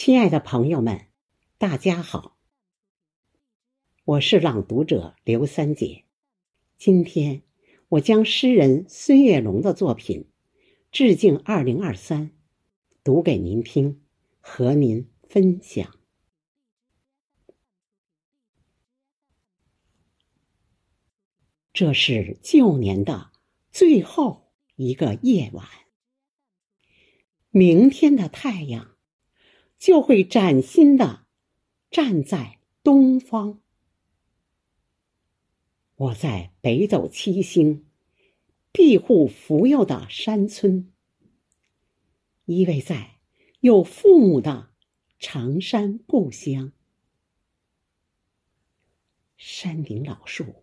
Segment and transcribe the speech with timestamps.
[0.00, 1.08] 亲爱的朋友们，
[1.58, 2.38] 大家好，
[4.04, 6.04] 我是朗读者刘三姐。
[6.76, 7.42] 今天
[7.88, 10.30] 我将诗人孙月龙的作品
[10.92, 12.30] 《致敬二零二三》
[13.02, 14.00] 读给您听，
[14.38, 15.92] 和您分享。
[21.72, 23.32] 这是旧年的
[23.72, 25.66] 最后一个夜晚，
[27.50, 28.94] 明天的太阳。
[29.78, 31.24] 就会崭新的
[31.90, 33.60] 站在东方。
[35.94, 37.86] 我在北斗七星
[38.72, 40.92] 庇护扶佑的山村，
[42.44, 43.18] 依偎在
[43.60, 44.70] 有父母的
[45.18, 46.72] 长山故乡。
[49.36, 50.62] 山顶老树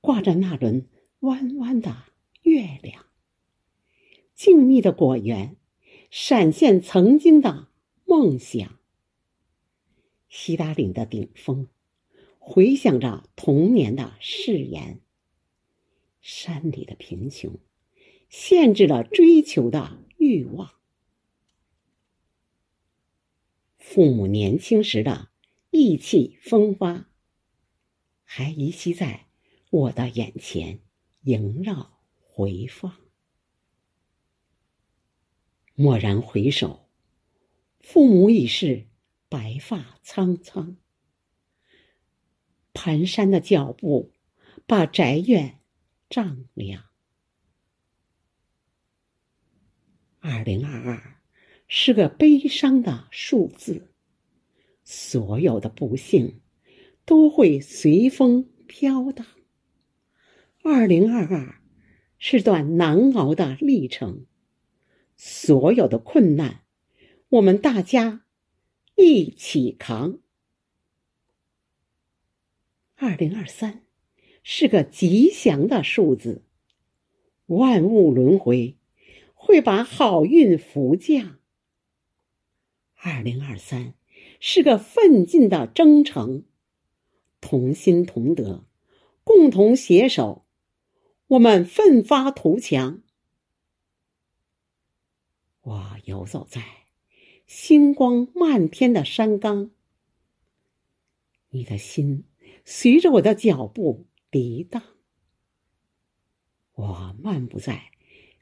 [0.00, 0.88] 挂着那轮
[1.20, 2.04] 弯弯的
[2.42, 3.04] 月亮，
[4.34, 5.56] 静谧的果园
[6.10, 7.68] 闪现曾经的。
[8.04, 8.78] 梦想。
[10.28, 11.68] 西达岭的顶峰，
[12.38, 15.00] 回响着童年的誓言。
[16.20, 17.58] 山里的贫穷，
[18.28, 20.74] 限制了追求的欲望。
[23.78, 25.28] 父母年轻时的
[25.70, 27.08] 意气风发，
[28.24, 29.26] 还依稀在
[29.70, 30.80] 我的眼前
[31.22, 32.96] 萦绕回放。
[35.76, 36.83] 蓦然回首。
[37.86, 38.86] 父母已是
[39.28, 40.78] 白发苍苍，
[42.72, 44.10] 蹒跚的脚步
[44.66, 45.60] 把宅院
[46.08, 46.86] 丈量。
[50.18, 51.20] 二零二二
[51.68, 53.92] 是个悲伤的数字，
[54.82, 56.40] 所有的不幸
[57.04, 59.26] 都会随风飘荡。
[60.62, 61.60] 二零二二
[62.18, 64.24] 是段难熬的历程，
[65.18, 66.63] 所有的困难。
[67.34, 68.24] 我们大家
[68.94, 70.20] 一起扛。
[72.94, 73.82] 二零二三
[74.44, 76.44] 是个吉祥的数字，
[77.46, 78.78] 万物轮回
[79.34, 81.40] 会把好运福降。
[82.94, 83.94] 二零二三
[84.38, 86.44] 是个奋进的征程，
[87.40, 88.64] 同心同德，
[89.24, 90.46] 共同携手，
[91.26, 93.02] 我们奋发图强。
[95.62, 96.83] 我游走在。
[97.46, 99.70] 星光漫天的山岗，
[101.50, 102.24] 你的心
[102.64, 104.82] 随着我的脚步涤荡。
[106.72, 107.92] 我漫步在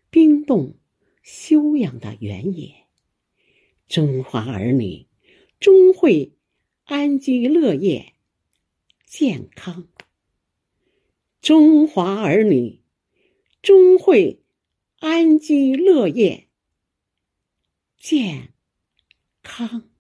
[0.09, 0.77] 冰冻
[1.23, 2.87] 休养的原野，
[3.89, 5.07] 中华儿女
[5.59, 6.33] 终会
[6.85, 8.15] 安居乐业、
[9.05, 9.89] 健康。
[11.41, 12.81] 中华儿女
[13.61, 14.43] 终会
[15.01, 16.49] 安居乐业、
[17.99, 18.52] 健。
[19.43, 19.92] 康。